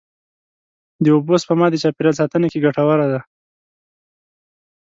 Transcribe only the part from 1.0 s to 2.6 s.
د اوبو سپما د چاپېریال ساتنې